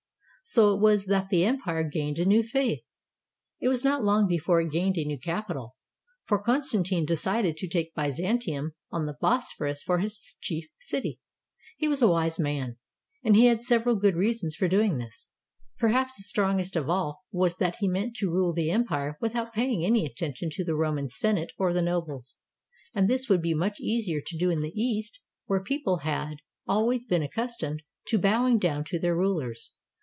So 0.43 0.75
it 0.75 0.81
was 0.81 1.05
that 1.05 1.29
the 1.29 1.45
empire 1.45 1.83
gained 1.87 2.19
a 2.19 2.25
new 2.25 2.43
faith. 2.43 2.81
It 3.61 3.69
was 3.69 3.85
not 3.85 4.03
long 4.03 4.27
before 4.27 4.59
it 4.61 4.69
gained 4.71 4.97
a 4.97 5.05
new 5.05 5.17
capital, 5.17 5.77
for 6.25 6.39
Constantine 6.43 7.05
decided 7.05 7.55
to 7.55 7.69
take 7.69 7.95
Byzantium 7.95 8.73
on 8.91 9.05
the 9.05 9.15
Bosphorus 9.21 9.81
for 9.81 9.99
his 9.99 10.35
chief 10.41 10.67
city. 10.77 11.21
He 11.77 11.87
was 11.87 12.01
a 12.01 12.07
wise 12.09 12.37
man, 12.37 12.75
and 13.23 13.37
he 13.37 13.45
had 13.45 13.61
several 13.63 13.95
good 13.95 14.17
reasons 14.17 14.53
for 14.55 14.67
doing 14.67 14.97
this. 14.97 15.31
Perhaps 15.79 16.17
the 16.17 16.23
strongest 16.23 16.75
of 16.75 16.89
all 16.89 17.23
was 17.31 17.55
529 17.55 17.55
ROME 17.55 17.55
that 17.63 17.79
he 18.01 18.05
meant 18.05 18.15
to 18.17 18.31
rule 18.31 18.53
the 18.53 18.71
empire 18.71 19.17
without 19.21 19.53
paying 19.53 19.85
any 19.85 20.05
attention 20.05 20.49
to 20.51 20.65
the 20.65 20.75
Roman 20.75 21.07
Senate 21.07 21.53
or 21.57 21.71
the 21.71 21.81
nobles; 21.81 22.35
and 22.93 23.07
this 23.07 23.29
would 23.29 23.41
be 23.41 23.53
much 23.53 23.79
easier 23.79 24.19
to 24.25 24.37
do 24.37 24.49
in 24.49 24.59
the 24.61 24.73
East 24.77 25.17
where 25.45 25.63
people 25.63 25.97
had 25.99 26.39
always 26.67 27.05
been 27.05 27.23
accustomed 27.23 27.83
to 28.07 28.17
bowing 28.17 28.57
down 28.59 28.83
to 28.85 28.99
their 28.99 29.15
rulers. 29.15 29.71